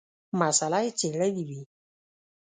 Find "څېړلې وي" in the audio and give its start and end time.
0.99-1.61